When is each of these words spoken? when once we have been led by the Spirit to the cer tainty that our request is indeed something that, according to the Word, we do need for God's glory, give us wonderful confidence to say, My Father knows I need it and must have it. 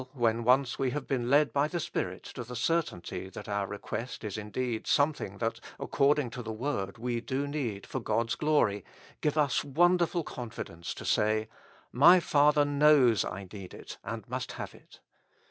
when 0.13 0.43
once 0.43 0.79
we 0.79 0.89
have 0.89 1.05
been 1.05 1.29
led 1.29 1.53
by 1.53 1.67
the 1.67 1.79
Spirit 1.79 2.23
to 2.23 2.43
the 2.43 2.55
cer 2.55 2.81
tainty 2.81 3.31
that 3.31 3.47
our 3.47 3.67
request 3.67 4.23
is 4.23 4.35
indeed 4.35 4.87
something 4.87 5.37
that, 5.37 5.59
according 5.79 6.31
to 6.31 6.41
the 6.41 6.51
Word, 6.51 6.97
we 6.97 7.21
do 7.21 7.47
need 7.47 7.85
for 7.85 7.99
God's 7.99 8.33
glory, 8.33 8.83
give 9.21 9.37
us 9.37 9.63
wonderful 9.63 10.23
confidence 10.23 10.95
to 10.95 11.05
say, 11.05 11.47
My 11.91 12.19
Father 12.19 12.65
knows 12.65 13.23
I 13.23 13.47
need 13.53 13.75
it 13.75 13.99
and 14.03 14.27
must 14.27 14.53
have 14.53 14.73
it. 14.73 15.01